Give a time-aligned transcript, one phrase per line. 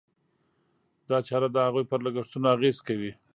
[1.09, 3.11] دا چاره د هغوی پر لګښتونو اغېز کوي.